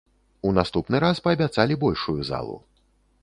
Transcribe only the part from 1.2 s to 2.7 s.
паабяцалі большую залу.